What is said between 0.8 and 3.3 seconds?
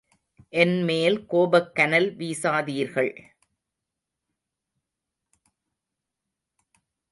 மேல் கோபக் கனல் வீசாதீர்கள்.